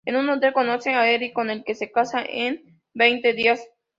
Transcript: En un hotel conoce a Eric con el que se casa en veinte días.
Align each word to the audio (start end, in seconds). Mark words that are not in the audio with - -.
En 0.03 0.15
un 0.15 0.27
hotel 0.29 0.51
conoce 0.51 0.89
a 0.95 1.07
Eric 1.11 1.31
con 1.33 1.51
el 1.51 1.63
que 1.63 1.75
se 1.75 1.91
casa 1.91 2.23
en 2.27 2.81
veinte 2.95 3.33
días. 3.33 3.63